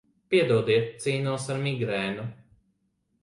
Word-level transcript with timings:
Piedodiet, 0.33 0.95
cīnos 1.03 1.45
ar 1.55 1.61
migrēnu. 1.67 2.25